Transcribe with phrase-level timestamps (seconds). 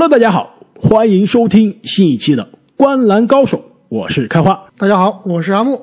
[0.00, 2.44] Hello，大家好，欢迎收听新一期的
[2.76, 3.58] 《观澜高手》，
[3.88, 4.56] 我是开花。
[4.76, 5.76] 大家好，我是阿木。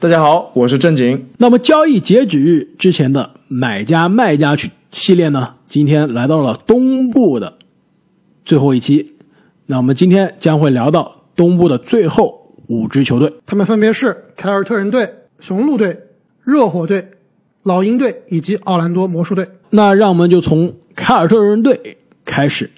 [0.00, 1.28] 大家好，我是正经。
[1.36, 7.58] 那么交易截止日之前的买家卖家去系列呢，今天来到了东部的
[8.42, 9.14] 最后一期。
[9.66, 15.06] 那我们今天将会聊到东部的最后五支球队，他们分别是凯尔特人队、
[15.40, 15.94] 雄鹿队、
[16.42, 17.06] 热火队、
[17.64, 19.46] 老鹰队以及奥兰多魔术队。
[19.68, 22.70] 那让我们就从凯尔特人队开始。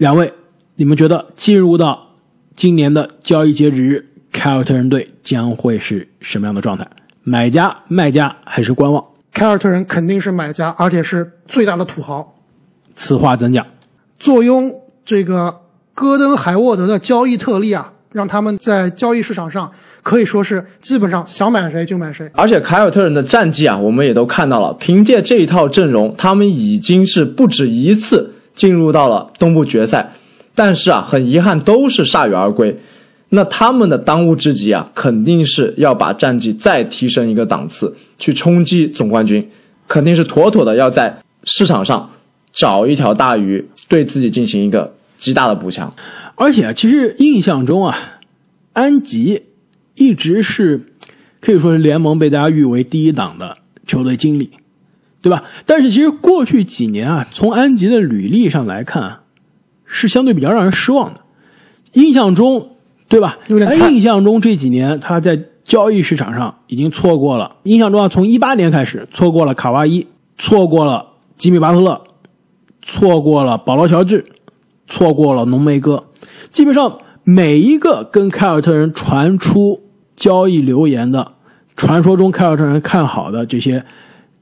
[0.00, 0.32] 两位，
[0.76, 2.14] 你们觉得进入到
[2.56, 6.88] 今年的交易截止日，凯尔特人队将会是什么样的状态？
[7.22, 9.04] 买家、卖家还是观望？
[9.30, 12.34] 凯尔特人肯定是买家，而且是最大的土豪。
[12.96, 13.66] 此话怎讲？
[14.18, 14.74] 坐拥
[15.04, 15.60] 这个
[15.92, 19.70] 戈登、海沃德的交易特例啊，让他们在交易市场上
[20.02, 22.30] 可以说是基本上想买谁就买谁。
[22.32, 28.36] 而且凯尔特人的战绩啊，我们也都看到了，凭借这一套阵容，他们已经是不止一次。
[28.60, 30.10] 进入到了东部决赛，
[30.54, 32.76] 但是啊，很遗憾都是铩羽而归。
[33.30, 39.48] 那他们的当务之急啊，肯定是要把战绩再提升一个档次，去冲击总冠军，
[39.88, 42.10] 肯定是妥妥的要在市场上
[42.52, 45.90] 找一条大鱼，对自己进行一个极大的补强。
[46.34, 47.96] 而且啊，其实印象中啊，
[48.74, 49.44] 安吉
[49.94, 50.82] 一直是
[51.40, 54.50] 可以说是联盟被大家誉为第一档的球队经理。
[55.22, 55.44] 对吧？
[55.66, 59.20] 但是其实过去几年啊，从安吉的履历上来看，
[59.84, 61.20] 是相对比较让人失望的。
[61.92, 62.76] 印象中，
[63.06, 63.38] 对吧？
[63.48, 67.56] 印象中这几年他在交易市场上已经错过了。
[67.64, 70.06] 印象中啊，从一八年开始错过了卡哇伊，
[70.38, 72.00] 错过了吉米巴特勒，
[72.80, 74.24] 错过了保罗乔治，
[74.88, 76.04] 错过了浓眉哥。
[76.50, 79.82] 基本上每一个跟凯尔特人传出
[80.16, 81.32] 交易流言的，
[81.76, 83.84] 传说中凯尔特人看好的这些。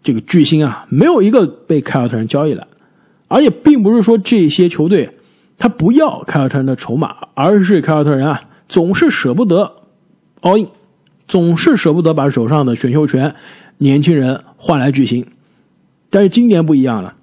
[0.08, 2.66] 这个巨星啊，没有一个被凯尔特人交易来，
[3.28, 5.10] 而且并不是说这些球队
[5.58, 9.70] 他不要凯尔特人的筹码，而是凯尔特人啊总是舍不得
[10.40, 10.66] all in，
[11.26, 13.34] 总是舍不得把手上的选秀权、
[13.76, 15.26] 年轻人换来巨星。
[16.08, 17.14] 但是今年不一样了，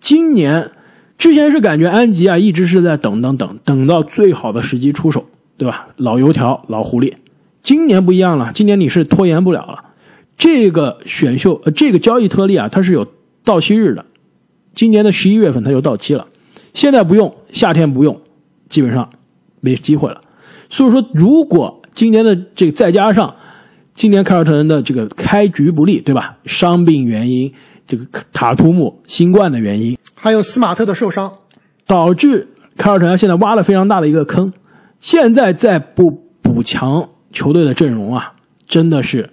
[0.00, 0.70] 今年
[1.18, 5.26] 之前是感觉安吉啊一直是在等等等等到最好的时机出手，
[5.58, 5.88] 对吧？
[5.98, 7.12] 老油条、老狐狸，
[7.60, 9.82] 今年不一样了，今年你是拖延不了了。
[10.36, 13.06] 这个选秀呃，这个交易特例啊，它是有
[13.42, 14.04] 到期日的，
[14.74, 16.26] 今年的十一月份它就到期了，
[16.74, 18.20] 现在不用，夏天不用，
[18.68, 19.08] 基本上
[19.60, 20.20] 没机会了。
[20.68, 23.34] 所以说，如果今年的这个再加上
[23.94, 26.36] 今年凯尔特人的这个开局不利，对吧？
[26.44, 27.50] 伤病原因，
[27.86, 31.32] 这个塔图姆新冠的原因，还有斯马特的受伤，
[31.86, 32.46] 导致
[32.76, 34.52] 凯尔特人现在挖了非常大的一个坑，
[35.00, 36.10] 现在再不
[36.42, 38.34] 补强球队的阵容啊，
[38.66, 39.30] 真的是。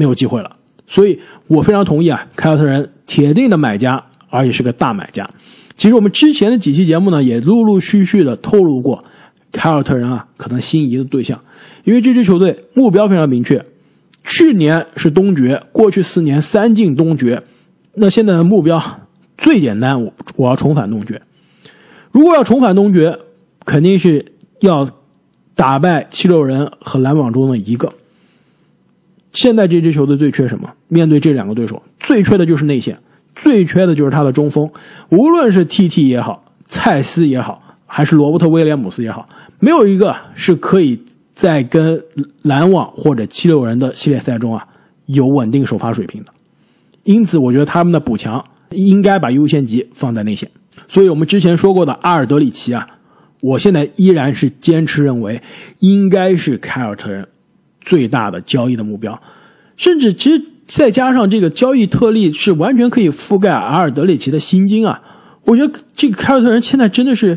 [0.00, 0.50] 没有机会了，
[0.86, 5.28] 所以我非常同意啊，凯尔特人铁定的买家，而且是个大买家。
[5.76, 9.04] 其实我们之前的几期节目呢，也陆陆续续的透露过
[9.52, 11.38] 凯尔特人啊可能心仪的对象，
[11.84, 13.62] 因为这支球队目标非常明确，
[14.24, 17.42] 去年是东决，过去四年三进东决，
[17.96, 18.82] 那现在的目标
[19.36, 21.20] 最简单，我我要重返东决。
[22.10, 23.18] 如果要重返东决，
[23.66, 24.88] 肯定是要
[25.54, 27.92] 打败七六人和篮网中的一个。
[29.32, 30.68] 现在这支球队最缺什么？
[30.88, 32.98] 面对这两个对手，最缺的就是内线，
[33.36, 34.68] 最缺的就是他的中锋。
[35.10, 39.28] 无论是 T.T 也好，蔡斯也好，还是罗伯特威廉姆斯也好，
[39.60, 41.00] 没有一个是可以
[41.34, 42.02] 在跟
[42.42, 44.66] 篮网或者七六人的系列赛中啊
[45.06, 46.32] 有稳定首发水平的。
[47.04, 50.50] 因此，我觉得他们的补强应该把优先级放在内线。
[50.88, 52.86] 所以我们之前说过的阿尔德里奇啊，
[53.42, 55.40] 我现在依然是坚持认为
[55.78, 57.26] 应该是凯尔特人。
[57.80, 59.20] 最大的交易的目标，
[59.76, 65.00] 甚至其实再加上这个交易特例是完全可以覆盖阿尔德里奇的薪金啊！
[65.44, 67.36] 我觉得这个凯尔特人现在真的是，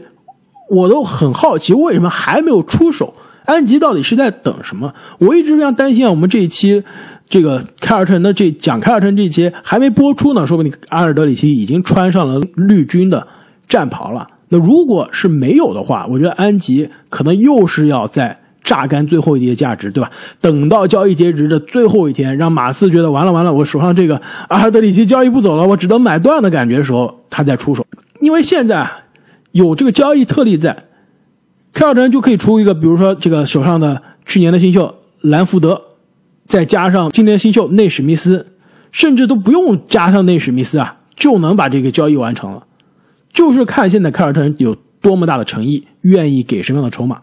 [0.69, 3.13] 我都很好奇为什么还没有出手？
[3.45, 4.93] 安吉到底是在等什么？
[5.19, 6.11] 我一直非常担心啊！
[6.11, 6.83] 我们这一期
[7.27, 13.25] 这个凯尔特人的这讲凯尔特人这一期还没播出呢，说不定阿尔德里奇已经穿上了绿军的
[13.67, 14.27] 战袍了。
[14.49, 18.42] 那如果是没有的话，我觉得安吉可能又是要在。
[18.63, 20.09] 榨干最后一滴价值，对吧？
[20.39, 27.85] 等到交易截止的最后一天，让马刺觉得完了完了，我手上这个阿尔德里奇交易不走了，我只能买断的感觉的时候，他再出手。
[28.21, 28.89] 因为现在
[29.51, 30.75] 有这个交易特例在，
[31.73, 35.81] 凯尔特人就可以出一个，比如说这个手上的去年的新秀兰福德，
[36.47, 38.47] 再加上今年新秀内史密斯，
[38.91, 42.65] 甚至都不用加上内史密斯啊，就能把这个交易完成了。
[43.33, 47.19] 就是看现在凯尔特人有多么大的诚意，愿意给什么样的筹码。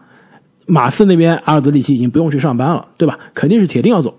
[0.65, 3.17] 马刺那边，阿尔德里奇已经不用去上班了，对吧？
[3.33, 4.15] 肯定是铁定要走。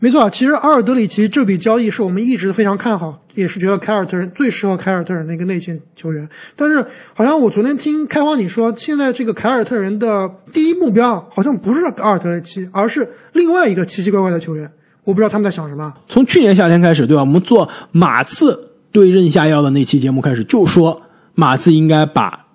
[0.00, 6.28] 没错啊，其实阿尔德里奇这笔交易是我们一直非常看好，也是觉得凯尔特人最适合凯尔特人的一个内线球员。
[6.54, 6.84] 但是
[7.14, 14.70] 好像我昨天听开花你说，现在这个凯尔特人的第一目标好像不是阿尔德里奇，而是另外一个奇奇怪怪的球员。
[15.02, 15.92] 我不知道他们在想什么。
[16.06, 17.22] 从去年夏天开始，对吧？
[17.22, 21.02] 我们做马刺对症下药的那期节目开始，就说
[21.34, 22.46] 马刺应该把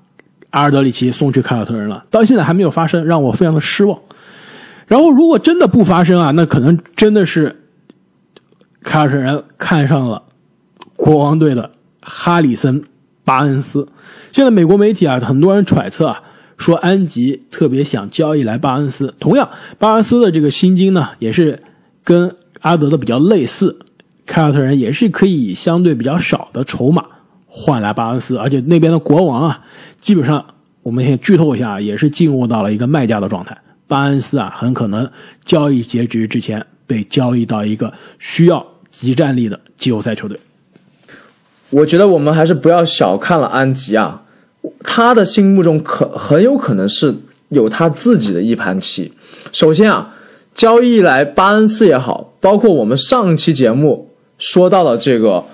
[0.53, 3.99] 阿尔德里奇送去凯尔特人了，到现在还没有发生，让我非常的失望。
[4.85, 7.55] 然后，如果真的不发生啊，那可能真的是
[8.83, 10.21] 凯尔特人看上了
[10.95, 11.71] 国王队的
[12.01, 12.79] 哈里森·
[13.25, 13.87] 巴恩斯。
[14.31, 16.21] 现在美国媒体啊，很多人揣测啊，
[16.55, 19.11] 说安吉特别想交易来巴恩斯。
[19.19, 21.59] 同样，巴恩斯的这个薪金呢，也是
[22.03, 23.75] 跟阿德的比较类似。
[24.27, 27.03] 凯尔特人也是可以以相对比较少的筹码
[27.47, 29.61] 换来巴恩斯，而且那边的国王啊，
[30.03, 30.45] 基本上
[30.81, 33.57] 我们先剧透一下，也是进入到了一个卖家的状态。
[33.87, 35.09] 巴恩斯啊，很可能
[35.45, 40.37] 交易截止之前被交易到一个需要集战力的季后赛球队。
[41.69, 44.23] 我觉得我们还是不要小看了安吉啊，
[44.81, 47.15] 他的心目中可很有可能是
[47.47, 49.13] 有他自己的一盘棋。
[49.53, 50.13] 首先啊，
[50.53, 55.45] 交易来巴恩斯也好，包括我们上期节目说到的这个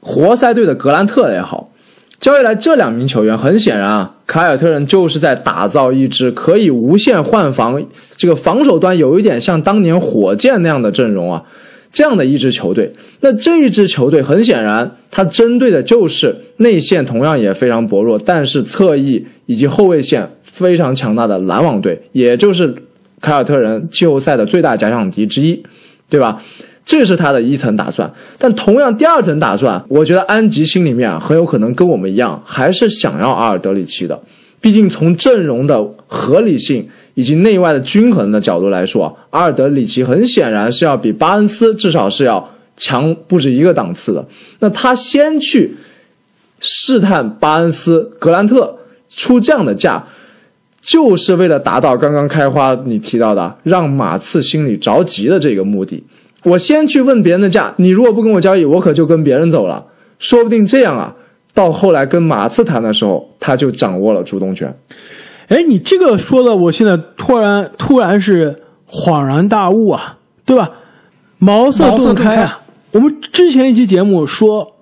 [0.00, 1.70] 活塞队的格兰特也好，
[2.18, 7.82] 交易来这两名球员，很显然啊，凯尔特人就是在打造一支可以无限换防，
[8.16, 11.42] 这个防守端有一点像当年火箭那样的阵容啊。
[11.92, 22.74] 这样的一支球队，那这一支球队很显然，它针对的就是内线同样也非常薄弱，但是侧翼以及后卫线非常强大的篮网队，也就是
[23.22, 25.62] 凯尔特人季后赛的最大假想敌之一，
[26.10, 26.42] 对吧？
[26.86, 28.10] 这是他的一层打算。
[28.38, 34.18] 但同样，第二层打算，我觉得安吉心里面，很有可能跟我们一样，还是想要阿尔德里奇的。
[34.60, 36.88] 毕竟从阵容的合理性。
[37.16, 42.46] 以及内外的均衡的角度来说，阿尔德里奇很显然是要比巴恩斯至少是要
[42.76, 44.22] 强不止一个档次的。
[44.58, 45.74] 那他先去
[46.60, 48.76] 试探巴恩斯、格兰特
[49.08, 50.04] 出这样的价，
[50.82, 56.04] 就是为了达到刚刚开花你提到的让马刺心里着急的这个目的。
[56.46, 59.84] 我先去问别人的价，你如果不跟我交易，我可就跟别人走了。
[60.20, 61.14] 说不定这样啊，
[61.52, 64.72] 到后来跟马刺谈的时候，他就掌握了主动权。
[65.48, 70.70] 哎，你这个说的，我现在突然突然是恍然大悟啊，对吧？
[71.38, 72.60] 茅塞顿开啊！
[72.92, 74.76] 我们之前一期节目说，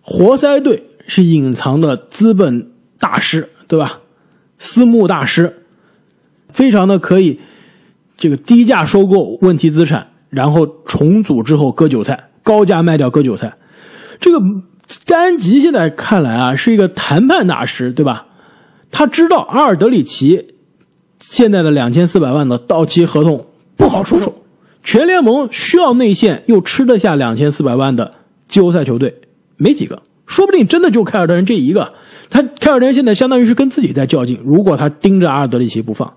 [0.00, 4.00] 活塞队是隐藏的资本大师，对吧？
[4.58, 5.64] 私募大师，
[6.50, 7.40] 非常的可以
[8.16, 13.54] 这个低价收购问题资产，然后重组之后割韭菜，高价卖掉割韭菜。
[14.20, 14.38] 这个
[14.86, 18.26] 詹吉现在看来啊，是一个谈判大师，对吧？
[18.90, 20.54] 他知道阿尔德里奇
[21.18, 23.46] 现在的两千四百万的到期合同
[23.76, 24.42] 不好出手，
[24.82, 28.12] 全联盟需要内线又吃得下两千四百万的
[28.46, 29.22] 季后赛球队
[29.56, 31.94] 没几个，说不定真的就凯尔特人这一个。
[32.30, 36.14] 他凯尔特人现在相当于是跟自己在较劲，如果他盯着阿尔德里奇不放，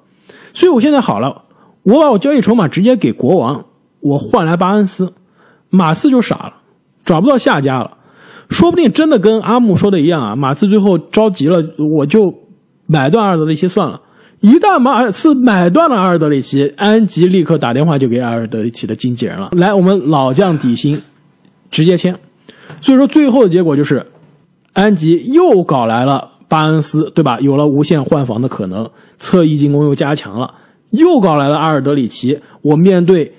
[0.54, 1.44] 所以我现在好了，
[1.84, 3.66] 我把我交易筹码直接给国王，
[4.00, 5.14] 我换来巴恩斯，
[5.70, 6.54] 马刺就傻了，
[7.06, 7.98] 找不到下家了，
[8.50, 12.34] 说不定真的跟阿木说的一样啊，马刺最后着急了，我就。
[12.90, 14.00] 买断阿尔德里奇算了，
[14.40, 21.02] 一旦马刺买断了阿尔德里奇，安吉立刻打电话就给阿尔德里奇的经纪人了，来，我们老将底薪，
[21.70, 22.18] 直接签。
[22.80, 24.08] 所以说最后的结果就是，
[24.72, 27.38] 安吉又搞来了巴恩斯，对吧？
[27.42, 30.54] 有了无限换防的可能，侧翼进攻又加强了，
[30.92, 32.40] 又搞来了阿尔德里奇。
[32.62, 33.30] 我面对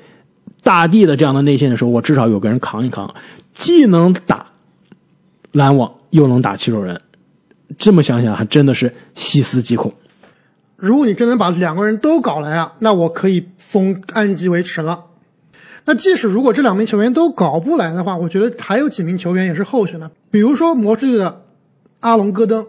[0.62, 3.14] 大地的这样的内线的时候，我至少有个人扛一扛，
[3.52, 4.46] 既能打
[5.52, 7.00] 篮网，又能打七六人。
[7.76, 9.92] 这么想想，还真的是细思极恐。
[10.76, 15.04] 如果你真能把两个人都搞来啊，那我可以封安吉为神了。
[15.84, 21.42] 那即使如果这两名球员都搞不来的话，我觉得还有几名球员也是候选的，比如说魔术队的
[22.00, 22.66] 阿隆戈登，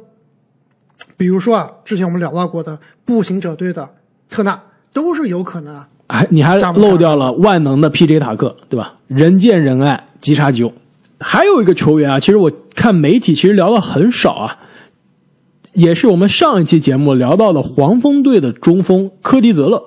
[1.18, 3.90] 比如说啊，之前我们聊到过的步行者队的
[4.30, 5.90] 特纳，都是有可能啊。
[6.10, 8.20] 哎，你还漏掉了万能的 P.J.
[8.20, 8.96] 塔克，对吧？
[9.08, 10.74] 人见人爱，即插即用。
[11.20, 14.58] 还有一个球员啊，其实我看媒体其实聊的很少啊。
[15.74, 19.84] 也是我们上一期节目聊到的黄蜂队的中锋科迪泽勒，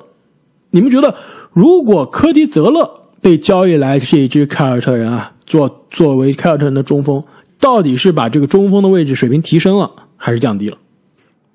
[0.71, 1.17] 你们觉得
[1.53, 2.89] 如果科迪泽勒
[3.21, 7.23] 被交易来这一支凯尔特人啊，做作为凯尔特人的中锋，
[7.59, 10.79] 到底是把这个中锋的位置水平提升了，还是降低了？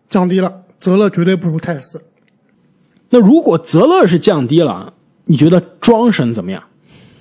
[0.10, 2.02] 降低了，泽勒绝对不如泰斯。
[3.10, 4.94] 那如果泽勒是降低了，
[5.26, 6.64] 你觉得庄神怎么样？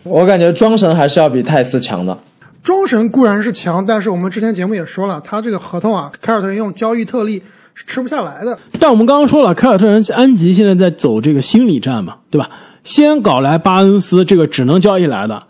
[0.02, 2.18] 我感觉庄神还是要比泰斯强的。
[2.62, 7.42] 庄神固然是强，但是我们之前节目也说了，他这个合同啊，凯尔特人用交易特例
[7.74, 8.58] 是吃不下来的。
[8.80, 12.50] 但我们刚刚说了，凯尔特人安吉现在在走这个心理战嘛，对吧？
[12.82, 15.44] 先搞来巴恩斯这个只能交易来的，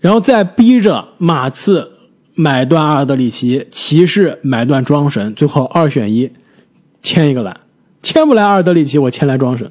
[0.00, 1.90] 然后再逼着马刺
[2.34, 6.30] 买断阿尔德里奇，骑士买断庄神，最后二选一，
[7.02, 7.56] 签一个来，
[8.02, 9.70] 签不来阿尔德里奇，我签来庄神。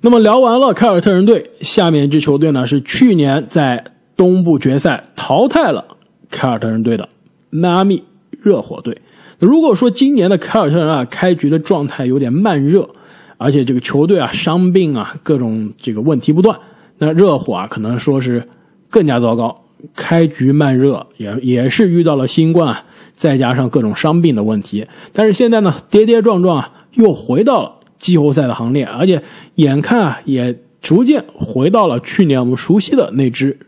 [0.00, 3.84] 那么聊完了凯尔特人队，下面一支球队呢是去年在
[4.16, 5.84] 东部决赛淘汰了
[6.30, 7.08] 凯尔特人队的
[7.50, 9.00] 迈阿密热火队。
[9.38, 12.88] 如果说今年的凯尔特人啊开局的状态有点慢热，
[13.36, 16.58] 而且这个球队啊伤病啊各种这个问题不断，
[16.98, 18.46] 那热火啊可能说是
[18.88, 19.64] 更加糟糕，
[19.94, 22.84] 开局慢热也也是遇到了新冠，
[23.16, 29.22] 再加上各种伤病的问题，但是现在呢跌跌撞撞啊又回到了季后赛的行列，而且
[29.56, 33.58] 眼看啊也逐渐回到了去年我们熟悉的那支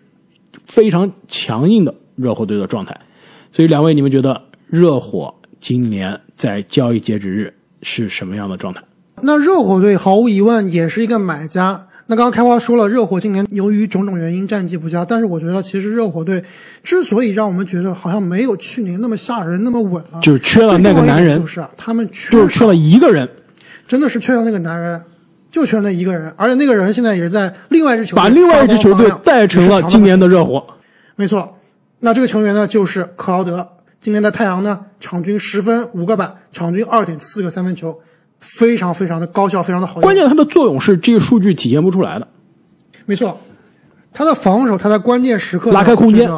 [0.64, 3.00] 非常强硬的热火队的状态，
[3.50, 5.34] 所以两位你们觉得热火？
[5.60, 7.52] 今年在交易截止日
[7.82, 8.80] 是什么样的状态？
[9.22, 11.88] 那热火队毫无疑问也是一个买家。
[12.10, 16.42] 那刚刚开花说了，热火今年由于种种原因战绩不佳，但是我觉得其实热火队
[16.82, 23.28] 之所以让我们觉得好像没有去年那么吓人、那么稳了，就是缺了那个男人，就是啊他们缺就是缺了一个人，
[23.86, 25.02] 真的是缺了那个男人，
[25.52, 30.64] 就缺了那一个人，而且那个人现在也是在另外一支球队把另外一支球队带成了今年的热火。
[31.14, 31.58] 没错，
[32.00, 33.68] 那这个球员呢就是克劳德。
[34.00, 37.98] 今年在太阳呢，场均十分五个板，场均二点四个三分球，
[38.40, 40.00] 非常非常的高效，非常的好。
[40.00, 42.28] 关键它的作用是这个数据体现不出来的。
[43.07, 43.38] 没错，
[44.12, 46.30] 他的防守，他在关键时刻拉开空间，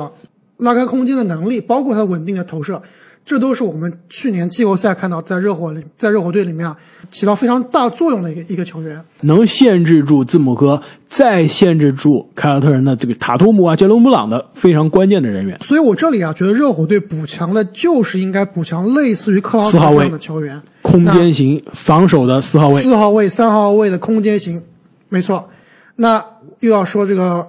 [0.58, 2.82] 拉开空间的能力，包括他稳定的投射。
[3.30, 6.76] 这都是我们去年季后赛看到在热火里，在热火队里面啊
[7.12, 15.56] 起到非常大作用的一个一个球员，能限制住字母哥，再限制住凯尔特人的这个塔图姆啊、杰伦布朗的非常关键的人员。
[15.60, 24.60] 所以我这里啊觉得热火队补强的就是应该补强类似于克劳德这样的球员，空间型防守的四号位，四号位、三号位的空间型，
[25.08, 25.48] 没错。
[25.94, 26.20] 那
[26.58, 27.46] 又要说这个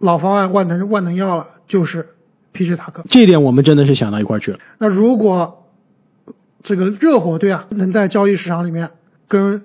[0.00, 2.04] 老方案万能万能药了，就是。
[2.52, 4.58] 皮什塔克，这一点我们真的是想到一块去了。
[4.78, 5.66] 那如果
[6.62, 8.90] 这个热火队啊，能在交易市场里面
[9.26, 9.62] 跟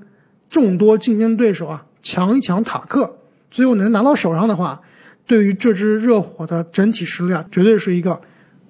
[0.50, 3.18] 众多竞争对手啊抢一抢塔克，
[3.52, 4.82] 最后能拿到手上的话，
[5.28, 8.22] 对于这支热火的整体实力啊，绝对是一个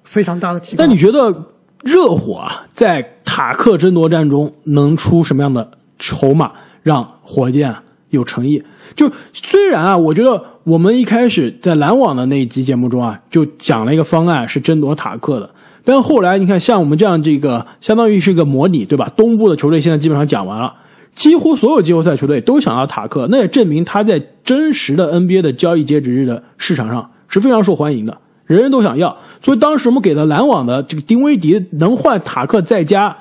[0.03, 0.83] 非常大的提高。
[0.83, 1.51] 那你觉得
[1.83, 5.69] 热火啊，在塔克争夺战中能出什么样的
[5.99, 7.75] 筹码，让火箭
[8.09, 8.63] 有诚意？
[8.95, 10.43] 就虽然啊，我觉得。
[10.65, 15.47] 我们一开始在篮网的那一集节目中啊，就讲了一个方案是争夺塔克的，
[15.83, 19.07] 但后来你看，像我们这样这个相当于是一个模拟，对吧？
[19.15, 20.73] 东部的球队现在基本上讲完了，
[21.13, 29.15] 几乎所有季后赛球队都想要塔克，那也证明他在真实的 NBA 的交易截止日的市场上是非常受欢迎的，人人都想要。
[29.43, 33.15] 所以当时我们给了篮网的这个丁威迪能换塔克再加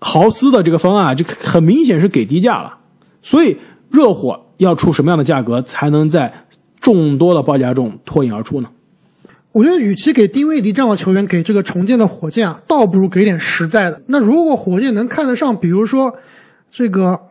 [0.00, 2.78] 豪斯的这个方案，就很明显是给低价了。
[3.22, 3.56] 所以
[3.90, 4.40] 热火。
[4.58, 6.32] 要出什么样的价格才能在
[6.78, 8.68] 众多的报价中脱颖而出呢？
[9.50, 14.00] 我觉得，与其给丁威迪这样的球员给这个重建的火箭啊，倒不如给点实在的。
[14.06, 16.16] 那如果火箭能看得上，比如说
[16.70, 17.22] 这个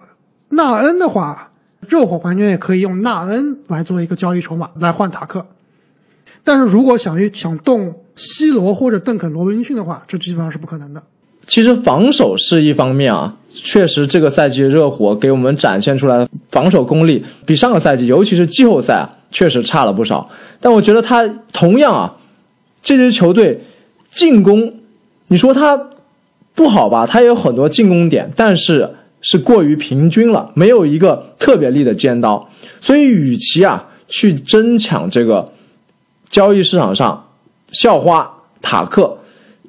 [0.50, 5.48] 纳恩的话，热火完全也可以用纳恩来做一个交易筹码来换塔克。
[6.44, 11.02] 但是如果想想动西罗或者邓肯罗宾逊的话，这基本上是不可能的。
[11.48, 13.36] 其实防守是一方面啊。
[13.54, 20.30] 确实，这个赛季热火给我们展现出来的防守功力比上个赛季，尤其是季后赛啊，确实差了不少。
[20.62, 22.16] 但我觉得他同样啊，
[22.82, 23.62] 这支球队
[24.10, 24.74] 进攻，
[25.28, 25.90] 你说他
[26.56, 27.06] 不好吧？
[27.06, 32.50] 他也有很多进攻点，但是是过于平均了，没有一个特别利的尖刀。
[32.80, 35.52] 所以，与其啊去争抢这个
[36.30, 37.28] 交易市场上
[37.70, 38.32] 校花
[38.62, 39.18] 塔克。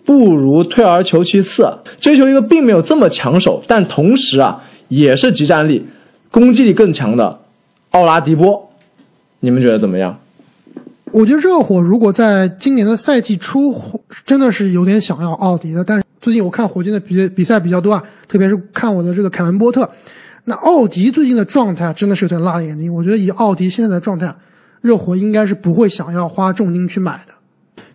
[0.04, 5.86] 不如退而求其次，追求一个并没有这么抢手，但同时啊也是集战力、
[6.30, 7.40] 攻击力更强的
[7.90, 8.70] 奥拉迪波。
[9.40, 10.18] 你们觉得怎么样？
[11.12, 13.70] 我觉得热火如果在今年的赛季初
[14.24, 19.88] 真的是有点想要奥迪的，但是最近我看火箭的比比赛比较多啊，特别是看我的这个凯文波特，
[20.44, 22.92] 那奥迪最近的状态真的是有点辣眼睛。
[22.94, 24.34] 我觉得以奥迪现在的状态，
[24.80, 27.34] 热火应该是不会想要花重金去买的。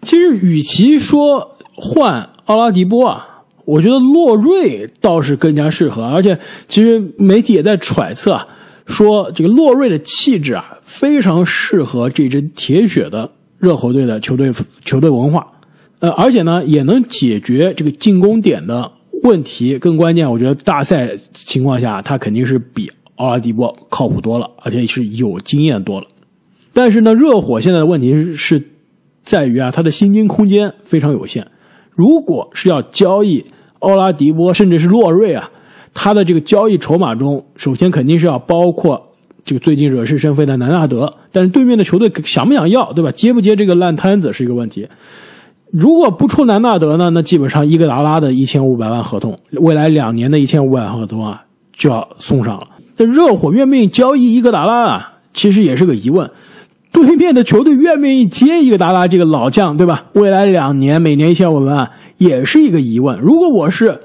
[0.04, 8.48] 其实与其说，换奥拉迪波啊，我觉得洛瑞倒是更加适合，而且其实媒体也在揣测啊，
[8.88, 13.30] 说这个洛瑞的气质啊，非常适合这支铁血的
[13.60, 14.52] 热火队的球队
[14.84, 15.46] 球队文化，
[16.00, 18.92] 呃，而且呢也能解决这个进攻点的
[19.22, 19.78] 问题。
[19.78, 26.08] 更关键，我觉得大赛情况下他肯定是比奥拉迪波靠谱多了，而且是有经验多了。
[26.74, 28.64] 但是呢，热火现在的问题是
[29.22, 31.46] 在于啊，他的薪金空间非常有限。
[31.98, 33.44] 如果是要交易
[33.80, 35.50] 奥拉迪波，甚至是洛瑞啊，
[35.96, 39.02] 他的这个交易筹码中，首先肯定是要包括
[39.44, 43.10] 这个最近惹是生非的南纳德，但是对面的球队想不想要，对吧？
[43.12, 44.88] 接不接这个烂摊子是一个问题。
[45.72, 51.42] 如果不出南纳德呢，那基本上伊戈达拉的一千五百万合同，未来两年的一千五百万合同啊，
[51.74, 52.68] 就要送上了。
[52.96, 55.14] 这热火愿不愿意交易伊戈达拉啊？
[55.34, 56.30] 其实也是个疑问。
[57.06, 60.06] 对面的球队愿不愿意接伊戈达拉这个老将，对吧？
[60.14, 63.20] 未来两年每年一千五百万，也是一个疑问。
[63.20, 64.00] 如果我是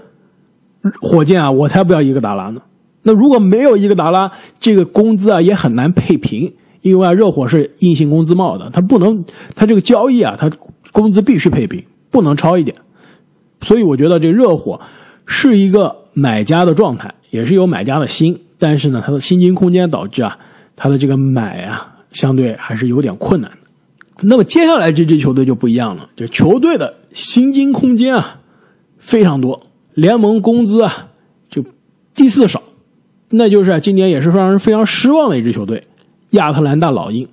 [1.01, 2.61] 火箭啊，我才不要伊戈达拉呢。
[3.03, 4.31] 那如果没有伊戈达拉，
[4.61, 10.51] 这个工资啊也很难配平，因为啊热火是硬性工资帽的，他不能，他这个交易啊，他
[10.93, 12.77] 工资必须配平，不能超一点。
[13.61, 14.81] 所以我觉得这热火
[15.25, 20.37] 是一个买家的状态，也是有买家的心，但是呢，他的薪金空间导致啊，
[20.75, 23.57] 他的这个买啊，相对还是有点困难的。
[24.21, 28.41] 那么接下来这支球队就不一样了，这球队的薪金空间啊
[28.99, 31.09] 非常多，联盟工资啊
[31.51, 31.65] 就
[32.15, 32.63] 第四少。
[33.31, 35.83] 那就是今年也是让人非常失望的一支球队——
[36.31, 37.27] 亚特兰大老鹰。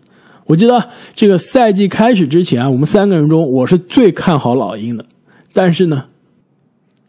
[0.45, 5.05] 我记得这个赛季开始之前，我们三个人中我是最看好老鹰的。
[5.53, 6.05] 但是呢，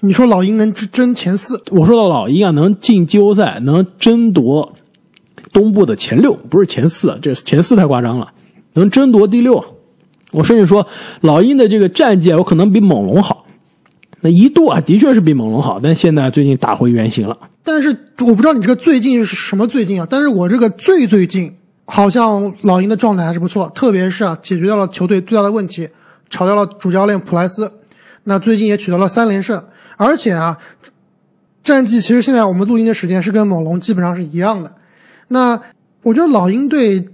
[0.01, 1.63] 你说老鹰能争前四？
[1.71, 4.75] 我说到老鹰啊，能进季后赛，能争夺
[5.53, 8.33] 东部的前六，不是前四，这前四太夸张了，
[8.75, 9.65] 能争夺第六。
[10.33, 10.87] 我甚至说，
[11.23, 13.47] 老鹰的这个战绩，有可能比猛龙好。
[14.21, 17.37] 那一度啊，的确是比猛龙好，但现在最近打回原形了。
[17.65, 20.07] 但是我不知道你这个最近是什么最近啊？
[20.09, 25.89] 但是我这个最最近，好像老鹰的状态还是不错，特别是啊，解决掉了球队最大的问题，
[26.29, 27.73] 炒掉了主教练普莱斯，
[28.25, 29.65] 那最近也取得了三连胜，
[29.97, 30.59] 而且啊，
[31.65, 34.73] 战绩其实现在我们录音的时间是跟猛龙基本上是一样的。
[35.33, 35.61] 那
[36.03, 37.09] 我觉得老鹰队，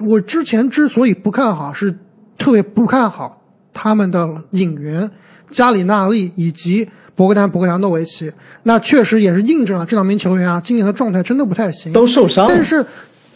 [0.00, 1.96] 我之前之所以不看好，是
[2.36, 5.10] 特别不看好他们的引援。
[5.48, 8.32] 加里纳利以及博格丹·博格达诺维奇，
[8.64, 12.46] 那确实也是印证了这两名球员啊，今年的状态真的不太行，都受伤。
[12.48, 12.84] 但是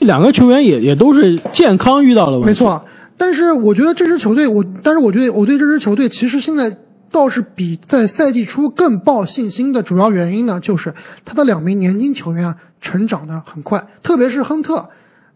[0.01, 2.47] 两个球员也也都是健康遇到了问题。
[2.47, 2.85] 没错，
[3.17, 6.77] 但是我觉得这支球队，我但是我觉得我对这支球队其实现在
[7.13, 10.93] 倒是比在赛季初更抱信心的主要原因呢，就是
[11.25, 14.89] 他的两名年轻球员啊成长的很快，特别是亨特，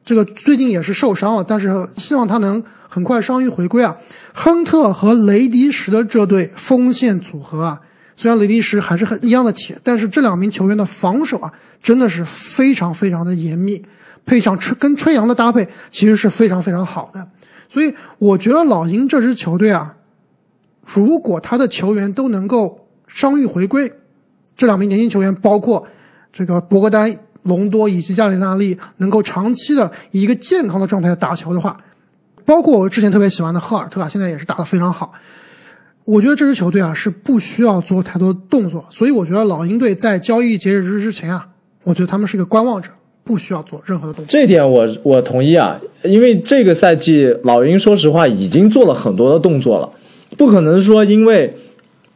[0.04, 2.62] 这个最近也是受伤了，但是希望他能。
[2.87, 3.96] 很快伤愈回归啊！
[4.33, 7.80] 亨特和雷迪什的这对锋线组合啊，
[8.14, 11.52] 虽然雷迪什还是很一样的铁，但是这两名球员的防守啊，
[11.83, 13.83] 真的是非常非常的严密，
[14.24, 17.26] 配上吹跟吹杨的搭配，其实是非常非常好的。
[17.68, 19.96] 所以我觉得老鹰这支球队啊，
[20.85, 23.92] 如果他的球员都能够伤愈回归，
[24.57, 25.88] 这两名年轻球员，包括
[26.33, 27.12] 这个博格丹、
[27.44, 31.78] 隆多以及加里纳利，能够长期的以一个健康的状态打球的话。
[32.44, 35.12] 包括我之前特别喜欢的赫尔特啊，现在也是打得非常好。
[36.04, 41.48] 我觉得这支球队啊是不需要做太多动作，所以我觉得老鹰队在交易截止日之前啊，
[41.85, 42.90] 我觉得他们是一个观望者，
[43.24, 44.26] 不需要做任何的动作。
[44.28, 49.90] 这点我我同意啊，因为这个赛季老鹰说实话已经做了很多的动作了，
[50.37, 51.57] 不可能说因为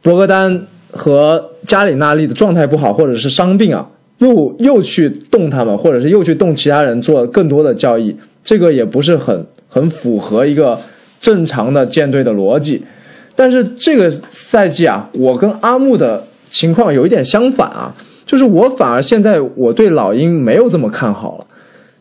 [0.03, 9.45] 博格丹和加里纳利的状态不好或者是伤病啊，又又去动他们，或者是又去动其他人做更多的交易，这个也不是很。
[9.71, 10.75] 很符合一个
[11.21, 12.83] 正常的舰队的逻辑，
[13.35, 17.93] 但是这个赛季啊，我跟阿木的情况有一点相反啊，
[18.25, 21.45] 就是我反而现在我对老鹰没有这么看好了。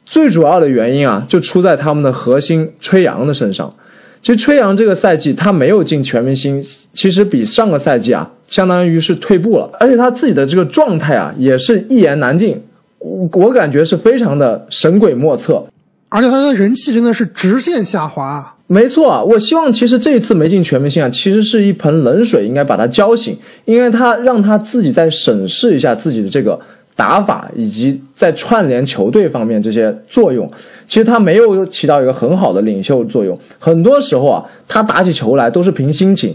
[0.06, 3.70] 最主要的原因啊，就出在他们的核心吹杨的身上。
[4.20, 12.60] 其实吹杨这个赛季他没有进全明星，其实比上个赛季啊，相当于是退步了，而且他自己的这个状态啊，也是一言难尽，
[12.98, 15.64] 我我感觉是非常的神鬼莫测。
[16.10, 18.56] 而且他的人气真的是直线下滑。
[18.66, 26.58] 没错，我希望其实这一次没进全明星啊，其实是一盆冷水，应该把他浇醒，应该他让他自己再审视一下自己的这个
[26.98, 30.50] 打法，以及在串联球队方面这些作用。
[30.88, 36.34] 其实他没有起到一个很好的领袖作用，很多时候啊，他打起球来都是凭心情，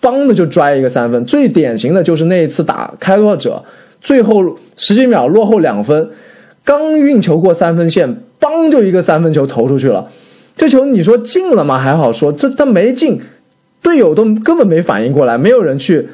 [0.00, 1.24] 帮的就拽一个三分。
[1.24, 3.64] 最典型的就是那一次打开拓者，
[4.00, 6.10] 最后十几秒落后两分，
[6.64, 8.22] 刚运球过三分线。
[8.40, 10.10] 邦就一个三分球投出去了，
[10.56, 11.78] 这球你说进了吗？
[11.78, 13.20] 还好说，这他没进，
[13.82, 16.08] 队友都根本没反应过来，没有人去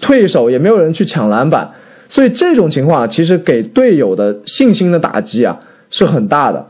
[0.00, 1.70] 退守，也没有人去抢篮板，
[2.08, 5.58] 所以这种情况其实给队友的信心的打击啊
[5.90, 6.66] 是很大的。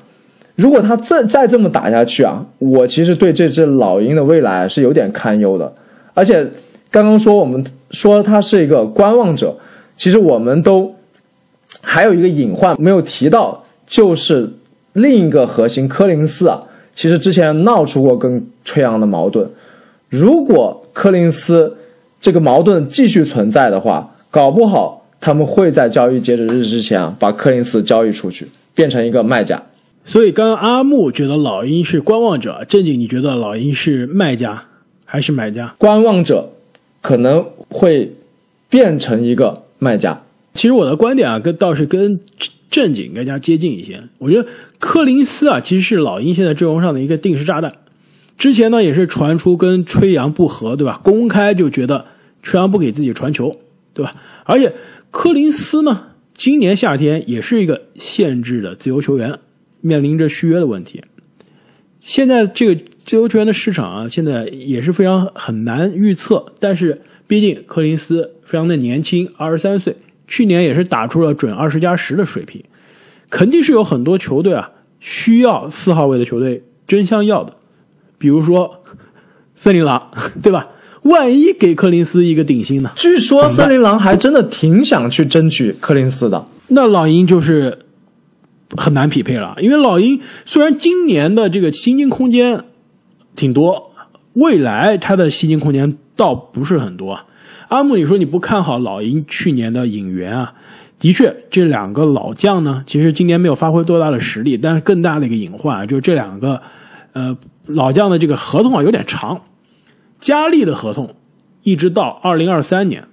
[0.54, 5.72] 如果他再再这么打下去啊，我其实对这支老鹰的未来是有点堪忧的。
[6.14, 6.46] 而且
[6.90, 9.56] 刚刚说我们说他是一个观望者，
[9.96, 10.94] 其实我们都
[11.82, 14.52] 还有一个隐患没有提到，就是。
[14.98, 16.62] 另一个核心柯林斯啊，
[16.94, 19.46] 其实之前闹出过跟吹杨的矛盾。
[20.08, 21.76] 如果柯林斯
[22.18, 29.60] 这个矛盾继续存在的话，搞不好他们会在交易截止日之前啊，把柯林斯交易出去，变成一个卖家。
[30.04, 34.62] 所以刚刚阿木觉得老鹰是观望者，正经你觉得老鹰是卖家
[35.04, 35.74] 还是买家？
[35.78, 36.52] 观望者
[37.02, 38.12] 可能会
[38.70, 40.16] 变成一个卖家。
[40.54, 42.20] 其实我的观点啊，跟倒是跟
[42.70, 44.00] 正经更加接近一些。
[44.18, 47.72] 我觉得柯林斯啊，其实是老鹰现在阵容上的一个定时炸弹。
[48.38, 51.00] 之前呢，也是传出跟吹杨不和，对吧？
[51.02, 52.04] 公开就觉得
[52.44, 53.56] 吹杨不给自己传球，
[53.92, 54.14] 对吧？
[54.44, 54.72] 而且
[55.10, 59.38] 柯林斯呢，今年夏天也是一个限制的自由球员，
[59.80, 61.02] 面临着续约的问题。
[62.00, 66.52] 现在这个自由球员的市场啊，现在也是非常很难预测。
[66.60, 69.96] 但是毕竟柯林斯非常的年轻，二十三岁，
[70.28, 72.62] 去年也是打出了准二十加十的水平，
[73.30, 77.56] 肯定是有很多球队啊需要四号位的球队争相要的。
[78.18, 78.82] 比如说
[79.54, 80.68] 森林狼， 对吧？
[81.06, 82.90] 万一给柯林斯一个顶薪呢？
[82.96, 86.44] 据说森林狼还真的挺想去争取柯林斯的。
[86.68, 87.78] 那老鹰就是
[88.76, 92.64] 很难匹配了，因为老鹰虽然今年的这个薪金空间
[93.34, 93.92] 挺多，
[94.34, 97.18] 未来它的薪金空间倒不是很多。
[97.68, 100.54] 阿木，你说你不看好老鹰去年的引援啊？
[100.98, 106.60] 的确，这两个老将呢，其实今年没有发挥多大的实力，但是更大的一个隐患就是这两个，
[107.12, 107.36] 呃。
[107.68, 109.40] 老将的这个合同啊有点长，
[110.18, 111.14] 加利的合同
[111.62, 113.04] 一直到二零二三年，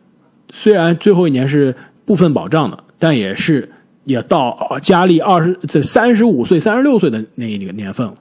[0.51, 3.71] 虽然最后一年是部分保障的，但也是
[4.03, 8.15] 也到加利二十这三十五岁、三十六岁的那一个年份了。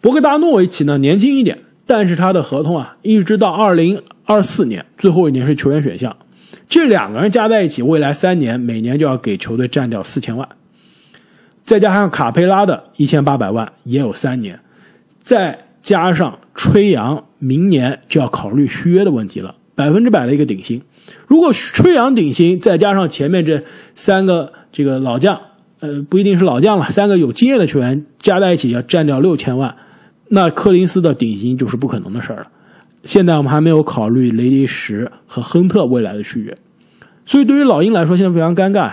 [0.00, 6.16] 博格达诺维奇呢年轻一点，但是他的合同啊一直到二零二四年，最后一年是球员选项。
[6.68, 10.48] 这两个人加在一起，未来三年每年就要给球队占掉四千万，
[11.64, 14.58] 再加上卡佩拉的一千八百万，也有三年。
[15.22, 20.82] 再加上吹杨，明年就要考虑续约的问题了，百分之百的一个顶薪。
[21.26, 23.62] 如果吹杨顶薪，再加上前面这
[23.94, 25.40] 三个这个老将，
[25.80, 29.74] 呃，不一定是老将了，三个有经验的球员加在一起要占掉六千万，
[30.28, 32.48] 那柯林斯的顶薪就是不可能的事儿了。
[33.04, 36.58] 现在我们还没有考虑雷迪什和亨特未来的续约，
[37.24, 38.92] 所以对于老鹰来说，现在非常尴尬。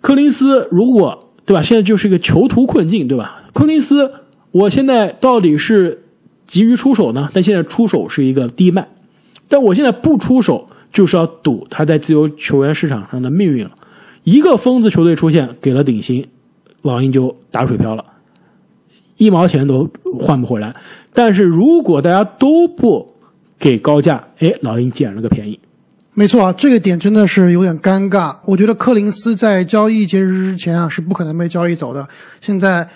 [0.00, 3.42] 柯林斯如果对吧，现在就是一个囚徒困境，对吧？
[3.52, 4.12] 柯林斯。
[4.50, 6.04] 我现在到底是
[6.48, 7.28] 急于出手呢？
[7.32, 8.88] 但现在出手是一个低卖，
[9.48, 13.70] 但我现在不出手就是要赌他在自由球员市场上的命运了。
[14.24, 16.26] 一个疯子球队出现，给了顶薪，
[16.80, 18.02] 老鹰就打水漂了，
[19.18, 20.74] 一毛钱都换不回来。
[21.12, 23.14] 但是如果大家都不
[23.58, 25.60] 给高价，哎，老鹰捡了个便宜。
[26.14, 28.34] 没错啊，这个点真的是有点尴尬。
[28.46, 32.08] 我觉得柯林斯在交易截止之前啊是不可能被交易走的。
[32.40, 32.88] 现在。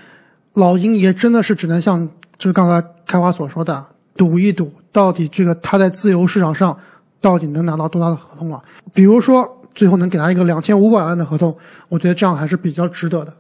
[0.55, 3.85] 老鹰也真的是只能像就是刚才开花所说的，
[4.17, 6.77] 赌一赌，到底这个他在自由市场上
[7.21, 8.61] 到底能拿到多大的合同了？
[8.93, 11.57] 比如说最后能给他一个两千五百万的合同，
[11.89, 13.33] 我觉得这样还是比较值得的。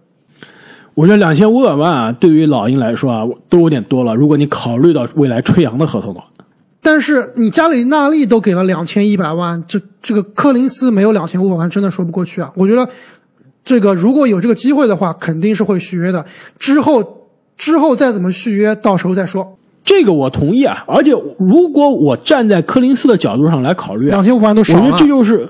[0.94, 4.14] 我觉得两千五百万啊，对于老鹰来说啊，都有点多了。
[4.14, 6.26] 如果你考虑到未来吹杨的合同的话，
[6.80, 12.52] 但是你加里纳利都给了两千一百万，这这个柯林斯没有两千五百万，真的说不过去啊！
[12.56, 12.88] 我觉得。
[13.64, 16.26] 这个如果有这个机会的话，肯定是会续约的。
[16.58, 17.21] 之后
[17.62, 19.56] 之后再怎么续约，到时候再说。
[19.84, 20.82] 这个我同意啊。
[20.88, 24.86] 而且如果我站在柯林斯的角度上来考虑，两千五百万都少了。
[24.86, 25.48] 我觉得这就是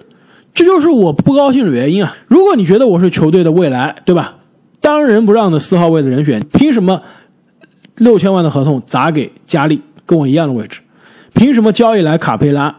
[0.52, 2.14] 这就是我不高兴的原因啊。
[2.28, 4.34] 如果你觉得我是球队的未来，对吧？
[4.82, 7.00] 当仁不让的四号位的人选，凭什么
[7.96, 10.80] 六千万的合同砸给加利，跟我一样的位置？
[11.32, 12.76] 凭什么交易来卡佩拉，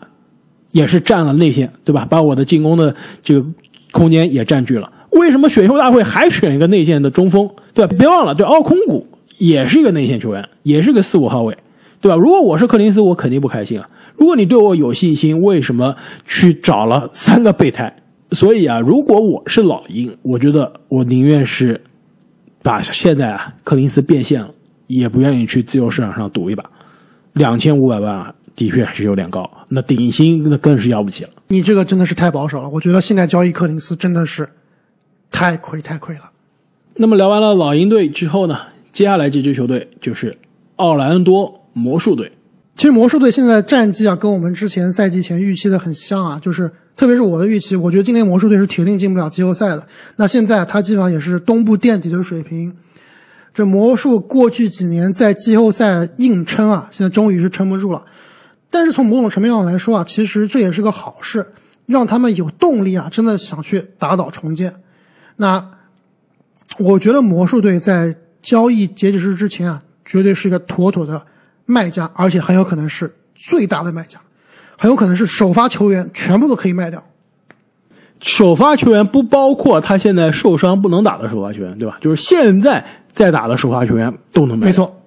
[0.74, 2.06] 也是占了内线，对吧？
[2.08, 3.44] 把我的进攻的这个
[3.92, 4.92] 空间也占据了。
[5.10, 7.96] 为什么选秀大会还选一个内线的中锋，对吧？
[7.98, 11.58] 别忘了，对奥空谷也是一个内线球员，也是个四五号位，
[12.02, 12.16] 对吧？
[12.16, 13.90] 如果我是柯林斯，我肯定不开心啊。
[14.16, 17.94] 如果你对我有信心，为什么去找了三个备胎？
[18.32, 21.82] 所以啊，如果我是老鹰，我觉得我宁愿是
[22.62, 24.50] 把现在啊柯林斯变现了，
[24.88, 26.64] 也不愿意去自由市场上赌一把。
[27.34, 31.30] 两千五百万啊，的确还是有点高，那顶薪那更是要不起了。
[31.48, 34.50] 你这个真的是太保守了，我觉得现在交易柯林斯真的是。
[35.36, 36.22] 太亏太亏了。
[36.94, 38.56] 那么聊完了老鹰队之后呢？
[38.94, 40.38] 接下来这支球队就是
[40.78, 42.32] 奥兰多魔术队。
[42.76, 46.40] 其实魔术队现在战绩啊，跟我们之前赛季前预期的很像啊。
[46.40, 49.86] 就是特别是我的预期，我觉得今年魔术队是铁定进不了季后赛的。
[50.16, 52.76] 那现在他基本上也是东部垫底的水平。
[53.54, 58.04] 这魔术过去几年在季后赛硬撑啊，现在终于是撑不住了。
[58.70, 61.48] 但是从某种层面上来说啊，其实这也是个好事，
[61.86, 64.74] 让他们有动力啊，真的想去打倒重建。
[65.36, 65.72] 那
[66.80, 71.26] 我觉得魔术队在交易截止日之前啊，绝对是一个妥妥的
[71.66, 74.20] 卖家，而且很有可能是最大的卖家，
[74.78, 77.04] 很有可能是首发球员全部都可以卖掉。
[78.22, 81.98] 首发球员不包括他现在受伤不能打的首发球员，对吧？
[82.00, 84.68] 就是现在在打的首发球员都能卖。
[84.68, 85.02] 没，错，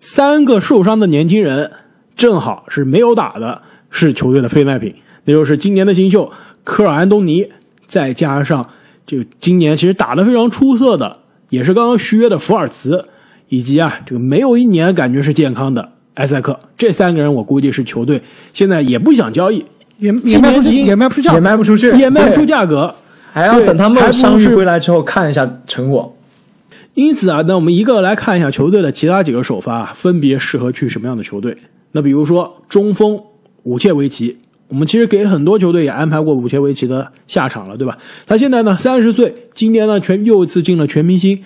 [0.00, 1.70] 三个受伤的年轻人
[2.14, 6.30] 正好是没有打的，是球队的非卖品，那就是今年的新秀
[6.64, 7.48] 科尔安东尼，
[7.86, 8.68] 再加上
[9.06, 11.18] 这个今年其实打得非常出色的，
[11.52, 13.04] 也是刚刚续约的福尔茨，
[13.50, 18.22] 以及啊这个没有一年感觉是健康的埃塞克，这三个人我估计是球队
[18.54, 19.62] 现在也不想交易，
[19.98, 22.94] 也也卖不出也卖不出价也，卖不出去，也卖不出，价格。
[23.34, 26.16] 还要等他们伤愈归来之后看一下成果。
[26.94, 31.54] 因此啊，那我们一个来看一下球队的其他几个首发、啊，分别适合去什么样的球队。
[31.92, 33.20] 那比如说中锋
[33.64, 34.38] 武切维奇，
[34.72, 37.98] 我们其实给很多球队也安排过武切维奇的下场了，对吧？
[38.26, 41.44] 他现在呢三十岁，今年呢全又一次进了全明星，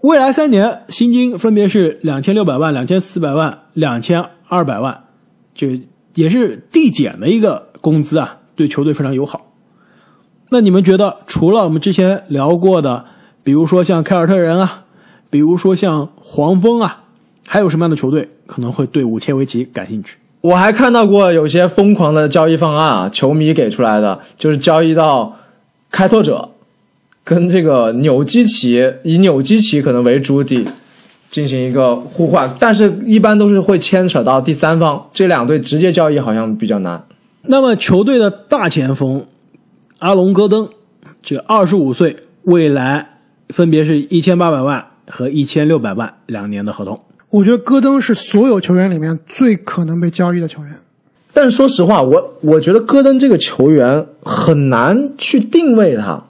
[0.00, 5.04] 未来三年薪金分别是两千六百万、两千四百万、两千二百万，
[5.54, 5.78] 这
[6.14, 9.52] 也是递减的一个工资啊，对球队非常友好。
[10.48, 13.04] 那你们觉得，除了我们之前聊过的，
[13.42, 14.84] 比如说像凯尔特人啊，
[15.28, 17.04] 比如说像黄蜂啊，
[17.46, 20.16] 还有什么样的球队可能会对武切维奇感兴趣？
[20.46, 25.36] 我还看到过有些疯狂的交易方案啊，球迷给出来的就是交易到
[25.90, 26.50] 开拓者
[27.24, 30.64] 跟这个纽基奇，以纽基奇可能为主体
[31.28, 37.04] 进行一个互换，但是一般都是会牵扯到第三方，这两队直接交易好像比较难。
[37.48, 39.26] 那么球队的大前锋
[39.98, 40.68] 阿隆戈登，
[41.20, 47.00] 这二十五岁，未来分别是一千八百万和一千六百万两年的合同。
[47.30, 50.72] 我觉得戈登是所有球员里面最可能被交易的球员。
[51.32, 56.22] 但是说实话，我我觉得戈登这个球员很难去定位他，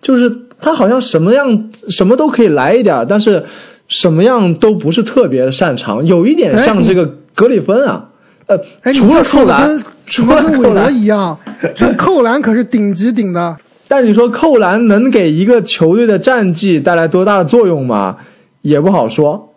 [0.00, 3.44] 就是他好像什么样什么都可以来一点，但是
[3.88, 8.08] 什么样都不是特别擅长，有一点像这个格里芬啊。
[8.46, 8.56] 呃，
[8.94, 11.36] 除了扣篮除了跟韦德一样，
[11.74, 13.56] 这扣篮可是顶级顶的。
[13.88, 18.16] 但你说扣篮能给一个球队的战绩带来多大的作用吗？
[18.62, 19.52] 也不好说。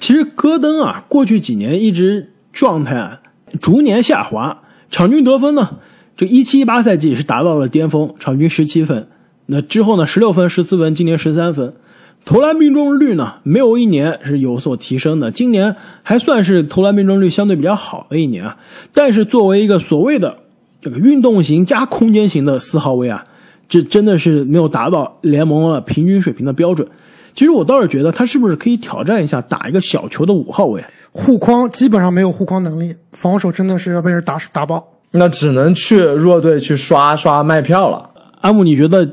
[0.00, 3.20] 其实戈登啊，过去几年一直状态啊
[3.60, 5.76] 逐年下滑，场均得分呢，
[6.16, 9.06] 这一七一八赛季是达到了巅峰，场均十七分。
[9.46, 11.74] 那之后呢，十六分、十四分，今年十三分。
[12.24, 15.30] 投篮命中率呢，没有一年是有所提升的。
[15.30, 18.56] 今年还算是投篮命中率相对比较好的一年啊。
[18.92, 20.36] 但是作为一个所谓的
[20.80, 23.24] 这个运动型加空间型的四号位啊，
[23.68, 26.86] 这真的是没有达到联盟的平均水平的标准。
[27.34, 30.84] 其实我倒是觉得他是不是可以挑战一下打一个小球的五号位？
[31.12, 34.86] 护框基本上没有护框能力，防守真的是要被人打打爆。
[35.12, 38.08] 那只能去弱队去刷刷卖票了。
[38.42, 39.08] 阿姆，你觉得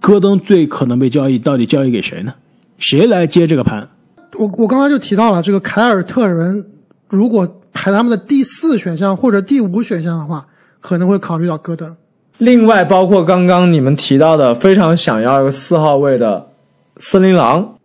[0.00, 2.34] 戈登最可能被交易，到底交易给谁呢？
[2.76, 3.88] 谁来接这个盘？
[4.36, 6.66] 我我刚才就提到了这个凯尔特人，
[7.08, 10.46] 如果排他们的第四选项或者第五选项的话，
[10.80, 11.96] 可能会考虑到戈登。
[12.38, 16.48] 另外，包括刚刚你们提到的非常想要一个四号位的
[16.96, 17.78] 森林狼，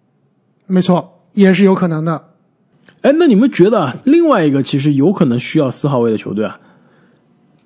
[0.67, 2.29] 没错，也是有可能的。
[3.01, 6.59] 哎，那你们觉得啊另外一个其实有可能需要四号位的球队啊，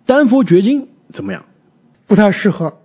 [0.06, 1.44] 丹佛掘金怎么样？
[2.06, 2.80] 不太适合，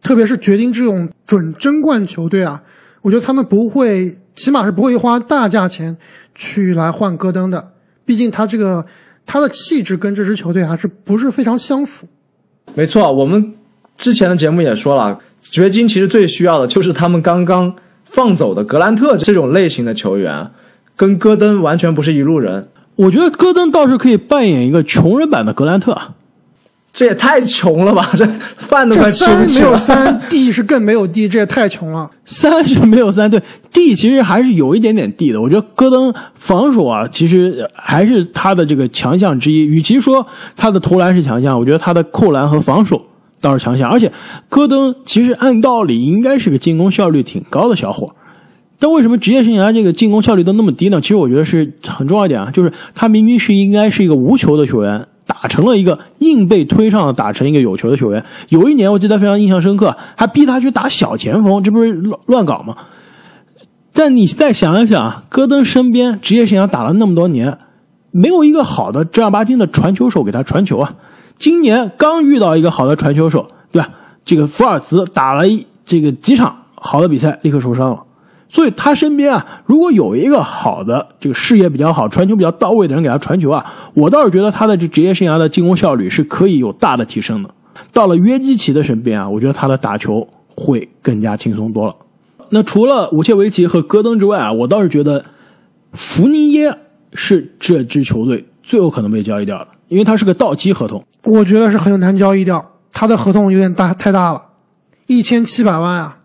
[0.00, 2.62] 特别是掘金这种准争冠球队啊，
[3.00, 5.96] 我觉得他们不会，起码是不会花大价钱
[6.34, 7.72] 去来换戈登的。
[8.04, 8.86] 毕竟他这个
[9.26, 12.06] 他的气质跟这支球队还是不是非常相符。
[12.74, 13.54] 没错，我们
[13.96, 17.74] 之前的节目也说了，掘金其实最需要的就是他们刚刚
[18.04, 20.50] 放走的格兰特这种类型的球员，
[20.96, 22.68] 跟戈登完全不是一路人。
[22.96, 26.14] 我觉得戈登倒是可以扮演一个穷人版的格兰特啊。
[26.94, 28.06] 这也太穷了吧！
[28.14, 29.76] 这饭都这快吃不三没有起了。
[29.78, 32.10] 三，D 是更没有 D，这也太穷了。
[32.26, 33.40] 三是没有三，对
[33.72, 35.40] D 其实还是有一点点 D 的。
[35.40, 39.64] 我觉得戈登防守啊，其实还是他的这个强项之一。
[39.64, 43.02] 与其说他的投篮是强项，我觉得他的扣篮和防守
[43.42, 43.90] 倒是强项。
[43.90, 44.10] 而且
[44.48, 48.14] 戈登其实按道理应该是个进攻效率挺高的小伙，
[48.78, 51.02] 但为什么职业生涯这个进攻效率都那么低呢？
[51.02, 55.06] 其实我觉得是很重要一点啊，就是他明明是应该是一个无球的球员。
[55.24, 58.22] 打成了一个硬被推上的，打成一个有球的球员。
[58.48, 62.76] 有一年我记得非常印象深刻，还逼他去打小前锋，这不是乱乱搞吗？
[63.94, 67.56] 但你再想一想，戈登身边职业生涯打了那么多年，
[68.10, 70.94] 没有一个好的正儿八经的传球手给他传球啊。
[71.42, 73.90] 今年刚遇到一个好的传球手，对吧？
[74.24, 78.00] 这个福尔茨打了一这个几场好的比赛，立刻受伤了。
[78.48, 87.50] 所以他身边啊，如果有一个好的这个视野比较好、传球比较到位的人给他传球啊，我倒是觉得他的这职业生涯的进攻效率是可以有大的提升的。
[87.92, 90.24] 到了约基奇的身边啊，我觉得他的打球
[90.54, 91.96] 会更加轻松多了。
[92.50, 95.24] 那除了武切维奇和戈登之外啊，我倒是觉得
[95.92, 96.78] 福尼耶
[97.14, 101.04] 是这支球队最有可能被交易掉的，因为他是个到期合同。
[101.24, 104.42] 我觉得是很有难交易掉，他的合同有点大太大了，
[105.06, 106.16] 一千七百万啊！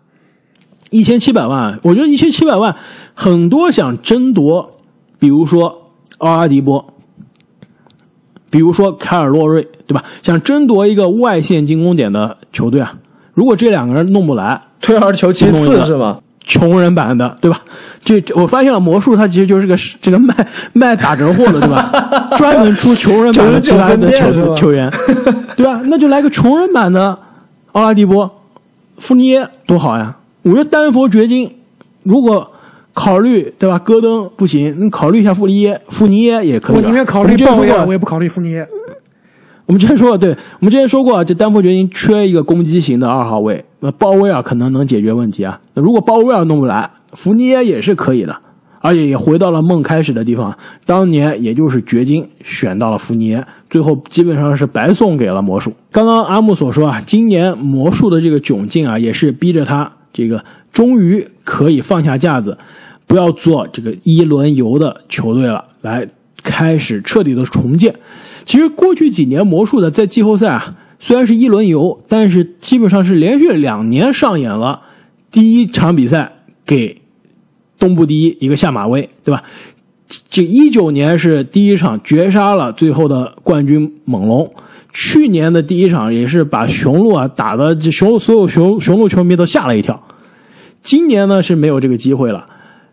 [0.88, 2.74] 一千七百万，我觉得一千七百万
[3.12, 4.78] 很多想争夺，
[5.18, 6.94] 比如说奥拉迪波，
[8.48, 10.02] 比如说凯尔洛瑞，对吧？
[10.22, 12.98] 想争夺一个外线进攻点的球队啊，
[13.34, 16.20] 如果这两个人弄不来，退而求其次是吗？
[16.48, 17.60] 穷人版的，对吧？
[18.02, 20.34] 这我发现了，魔术它其实就是个这个卖
[20.72, 21.92] 卖打折货的，对吧？
[22.38, 24.90] 专门出穷人版的其他的球球员，
[25.54, 25.80] 对吧？
[25.84, 27.16] 那就来个穷人版的
[27.72, 28.28] 奥拉迪波、
[28.96, 30.16] 富尼耶，多好呀！
[30.42, 31.54] 我觉得丹佛掘金
[32.02, 32.50] 如果
[32.94, 33.78] 考虑，对吧？
[33.78, 36.76] 戈登不行，你考虑一下富尼耶，富尼耶也可以。
[36.76, 38.66] 我宁愿考虑鲍威尔，我也不考虑富尼耶。
[39.68, 45.60] 我们之前说过，对我们之前说过啊，这丹佛掘金缺一个攻击型的二号位，那鲍威尔可能能解决问题啊。
[45.74, 48.34] 那如果鲍威尔弄不来，福尼耶也是可以的，
[48.80, 50.56] 而且也回到了梦开始的地方。
[50.86, 55.70] 当年也就是掘金选到了福尼耶，最后基本上是白送给了魔术。
[55.92, 62.56] 刚刚阿木所说啊，今年魔术的这个窘境啊，也是逼着他这个终于可以放下架子，
[63.06, 66.08] 不要做这个一轮游的球队了，来
[66.42, 67.94] 开始彻底的重建。
[68.48, 74.80] 其实过去几年魔术的在季后赛啊，虽然是一轮游，但是基本上是连续两年上演了
[75.30, 76.32] 第一场比赛
[76.64, 77.02] 给
[77.78, 79.44] 东部第一一个下马威，对吧？
[80.30, 84.50] 这一九年是第一场绝杀了最后的冠军猛龙，
[84.94, 90.02] 去年的第一场也是把雄鹿啊打的这雄所有雄雄鹿球迷都吓了一跳。
[90.80, 92.48] 今年呢是没有这个机会了，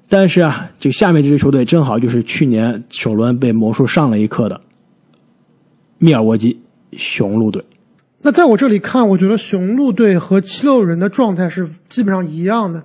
[0.09, 4.59] 但是啊，这下面这支球队正好就是去年首轮被魔术上了一课的。
[6.05, 6.61] 密尔沃基
[6.95, 7.65] 雄鹿队，
[8.21, 12.83] 那在我这里看，我觉得雄鹿队和七六人的状态是基本上一样的。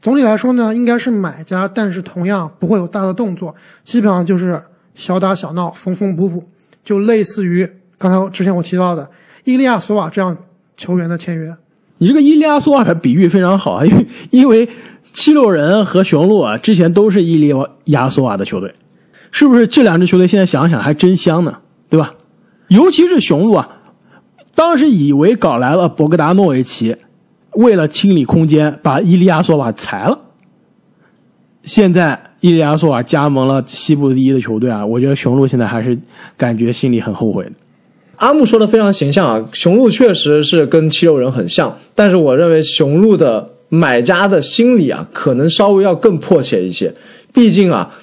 [0.00, 4.58] 总体来说呢，应该是买家，但是同样不会有大的动作，基本上就是
[4.94, 6.42] 小打小闹，缝缝补补，
[6.82, 9.10] 就类似于刚才之前我提到的
[9.44, 10.34] 伊利亚索瓦这样
[10.74, 11.54] 球员的签约。
[11.98, 14.66] 你这个伊利亚索瓦的比喻非常好啊，因为因为
[15.12, 17.54] 七六人和雄鹿啊之前都是伊利
[17.86, 18.74] 亚索瓦的球队，
[19.30, 21.58] 是不是这两支球队现在想想还真香呢？
[21.90, 22.14] 对吧？
[22.68, 23.68] 尤其是雄鹿啊，
[24.54, 26.96] 当时以为搞来了博格达诺维奇，
[27.52, 30.18] 为了清理空间，把伊利亚索瓦裁了。
[31.64, 35.98] 现在伊利亚索瓦加盟了西部第一的球队啊，我觉得雄鹿现在还是
[36.36, 37.50] 感觉心里很后悔。
[38.16, 46.92] 阿木说的非常形象啊，雄鹿确实是跟七六人很像，但是我认为雄鹿的买家的心理啊，可能稍微要更迫切一些，
[47.32, 47.94] 毕竟啊，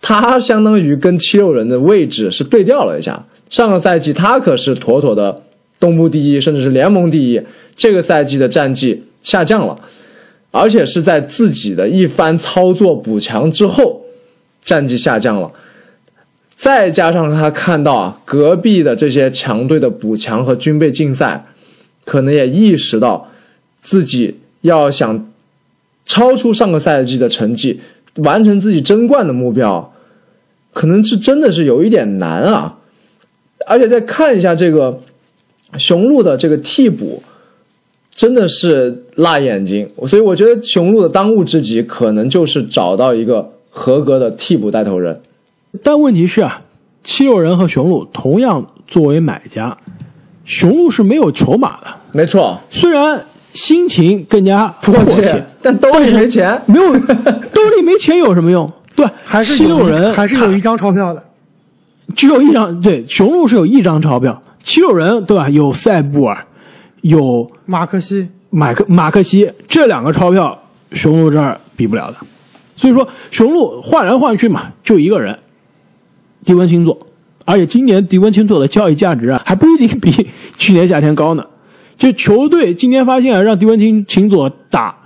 [0.00, 3.24] 他相当于跟七六人的位置是对调了一下。
[3.50, 5.42] 上个赛季他可是妥妥的
[5.78, 7.42] 东部第一，甚至是联盟第一。
[7.76, 9.78] 这个赛季的战绩下降了，
[10.50, 14.02] 而且是在自己的一番操作补强之后，
[14.62, 15.50] 战绩下降了。
[16.54, 21.46] 再加上他看到啊隔壁的这些强队的补强和军备竞赛，
[22.04, 23.30] 可能也意识到
[23.80, 25.26] 自己要想
[26.04, 27.80] 超出上个赛季的成绩，
[28.16, 29.92] 完成自己争冠的目标，
[30.74, 32.76] 可能是真的是有一点难啊。
[33.70, 35.00] 而且再看一下这个
[35.78, 37.22] 雄鹿的这个替补，
[38.12, 39.88] 真的是辣眼睛。
[40.08, 45.20] 所以我觉得雄鹿的当务之急可能就是找到一个合格的替补带头人。
[45.84, 46.60] 但问题是啊，
[47.04, 49.78] 七六人和雄鹿同样作为买家，
[50.44, 51.86] 雄鹿是没有筹码的。
[52.10, 58.68] 没错，虽然心情更加迫切，但兜里没钱，没有兜里没钱有什么用？
[58.96, 61.22] 对，还是七六人还是有一张钞票的。
[62.14, 65.48] 只有一张，对，雄鹿是有一张钞票，七六人对吧？
[65.48, 66.46] 有塞布尔，
[67.02, 72.16] 有马克西，马克马克西这两个钞票，雄鹿这儿比不了的。
[72.76, 75.38] 所以说，雄鹿换来换去嘛，就一个人，
[76.44, 77.06] 迪文钦佐，
[77.44, 81.44] 而且今年迪文钦佐的交易价值啊，还不一定比去年夏天高呢。
[81.98, 84.96] 就球队今天发现啊，让迪文钦钦佐打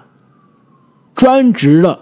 [1.16, 1.98] 专职的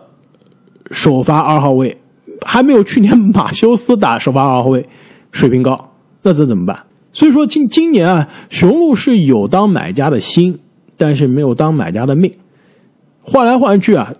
[0.90, 2.01] 首发二号位。
[2.44, 4.88] 还没有去年马修斯打首发二号位
[5.31, 6.78] 水平高， 那这怎么办？
[7.14, 10.58] 所以说今今年啊，雄鹿是有当买家的心，
[10.96, 12.33] 但是没有当买家的命。
[13.21, 14.12] 换来换去啊，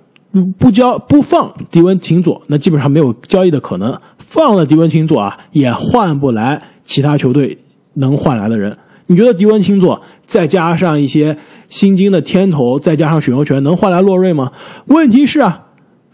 [0.59, 3.99] 不交不放迪文琴佐，那基本上没有交易的可能。
[4.19, 7.59] 放了迪文琴佐啊，也换不来其他球队
[7.95, 8.77] 能换来的人。
[9.07, 11.37] 你觉得迪文琴佐再加上一些
[11.69, 14.53] 新金的天头，再加上选秀权，能换来洛瑞吗？
[14.87, 15.67] 问题是啊，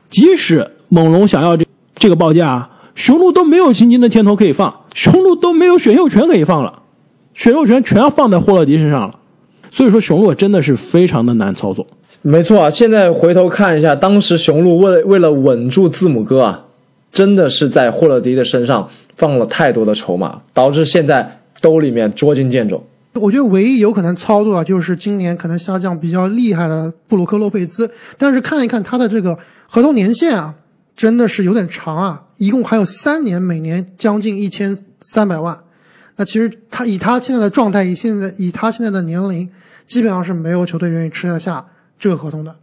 [0.09, 1.68] 即使猛龙想要这。
[1.99, 6.83] 这个报价啊，雄鹿都没有新金的天头可以放，雄鹿都没有选秀权可以放了，
[7.35, 9.15] 选秀权全放在霍勒迪身上了，
[9.71, 11.87] 所以说雄鹿真的是非常的难操作。
[12.23, 16.65] 没错啊，现在回头看一下，当时雄鹿为为了稳住字母哥啊，
[17.11, 22.83] 真的是在霍勒迪的身上放了太多的筹码，导致现在兜里面捉襟见肘。
[23.15, 29.37] 我觉得唯一有可能操作啊，就是今年可能下降比较厉害的布鲁克洛佩兹，但是看一看他的这个
[29.67, 30.55] 合同年限啊，
[30.99, 35.57] 真的是有点长啊，一共还有三年，每年将近一千三百万。
[36.17, 39.49] 那其实他以他现在的状态，以现在以他现在的年龄，
[39.87, 41.65] 基本上是没有球队愿意吃得下
[42.01, 42.57] 这个合同的。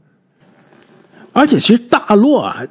[1.31, 2.61] 而且其实大洛啊，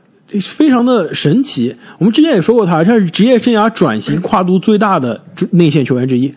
[0.43, 1.75] 非常的神奇。
[1.99, 6.35] 我们之前也说过他，他是职业生涯转型跨度最大的内线球员之一。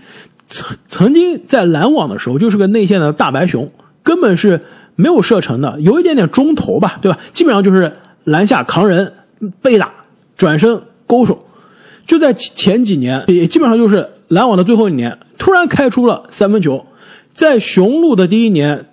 [0.47, 3.69] 曾曾经在篮网的时候，就是个内线的大白熊，
[4.01, 4.61] 根本是
[4.95, 7.19] 没有射程的，有一点点中投吧，对吧？
[7.33, 7.91] 基本上就是
[8.27, 9.11] 篮下扛人、
[9.61, 9.91] 被打、
[10.35, 11.45] 转身勾手。
[12.05, 16.85] 就在前几年，也基本上就是篮网的最后一年，突然开出了三分球。
[17.33, 18.85] 在雄鹿的第一年，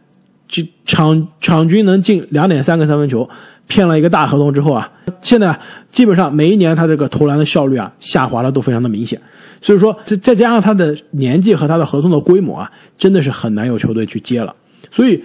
[0.47, 3.29] 就场场均能进两点三个三分球，
[3.67, 5.59] 骗了一个大合同之后啊，现在
[5.91, 9.21] 基本上每一年他这个投篮的效率啊下滑的都非常的明显。
[9.61, 14.55] 所以说，再再加上他的年纪和他的合同的规模啊，真的是很难有球队去接了。
[14.91, 15.25] 所以，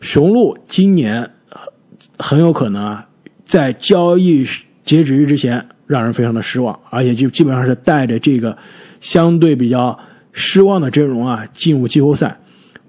[0.00, 1.28] 雄鹿今年
[2.18, 3.06] 很很有可能啊，
[3.54, 4.44] 在交易
[4.82, 8.58] 截止日之前让人非常的失望，而且就基本上是带着这个
[8.98, 9.96] 相对比较
[10.32, 12.36] 失望的阵容啊进入季后赛。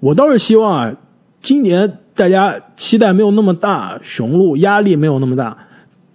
[0.00, 0.92] 我倒是希望啊，
[1.40, 5.56] 今年大家期待没有那么大，雄鹿压力没有那么大。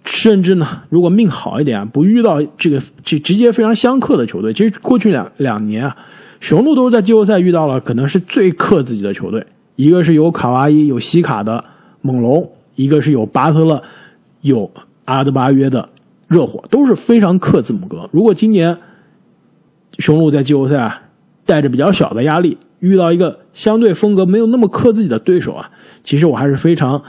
[0.03, 5.95] 甚至呢，如果命好一点，不遇到这个这直接非常相克的球队，其实过去两两年啊，
[6.41, 9.47] 雄鹿都是在季后赛遇到了可能是最克自己的球队，
[9.77, 11.63] 一个是有卡哇伊、有西卡的
[12.01, 13.81] 猛龙，一个是有巴特勒、
[14.41, 14.69] 有
[15.05, 15.87] 阿德巴约的
[16.27, 18.09] 热火，都是非常克字母哥。
[18.11, 18.77] 如果今年
[19.99, 21.01] 雄鹿在季后赛啊，
[21.45, 25.69] 带着比较小的压力，遇到一个相对风格没有那么克自己的对手啊，
[26.03, 27.01] 其实我还是非常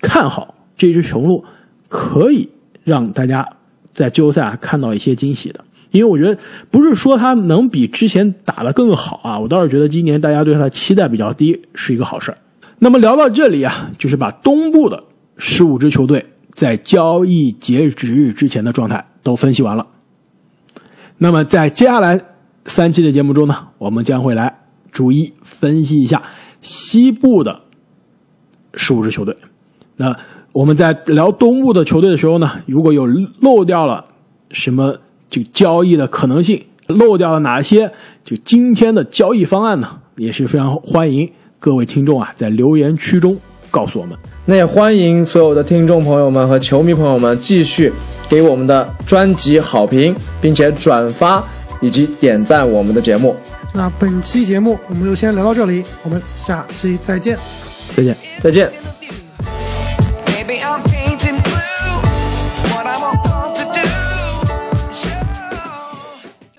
[0.00, 1.44] 看好这支雄鹿。
[1.88, 2.48] 可以
[2.82, 3.48] 让大家
[3.92, 6.36] 在季后赛看到一些惊喜的，因为我觉得
[6.68, 12.34] 不是说他能比之前打得更好啊，我倒是觉得今年大家对他的期待比较低，是一个好事
[12.80, 15.00] 那么聊到这里啊，就是把东部的
[15.38, 16.26] 十五支球队
[16.56, 19.86] 在交易截止日之前的状态都分析完了。
[21.18, 22.18] 那么在接下来
[22.64, 24.58] 三期的节目中呢，我们将会来
[24.90, 26.22] 逐一分析一下
[26.62, 27.60] 西部的
[28.72, 29.36] 十五支球队。
[29.96, 30.16] 那
[30.52, 33.06] 我们在聊东部的球队的时候呢，如果有
[33.40, 34.02] 漏掉了
[34.50, 34.96] 什么
[35.28, 37.92] 就交易的可能性，漏掉了哪些
[38.24, 43.36] 就今天的交易方案呢，也是非常欢迎各位听众啊在留言区中
[43.76, 44.16] 告诉我们。
[44.46, 47.92] 那也欢迎所有的听众朋友们和球迷朋友们继续
[48.26, 51.44] 给我们的专辑好评，并且转发
[51.82, 53.36] 以及点赞我们的节目。
[53.74, 57.38] 那本期节目我们就先聊到这里，我们下期再见。
[57.94, 58.72] 再见，再见。
[60.26, 60.95] Baby, I'm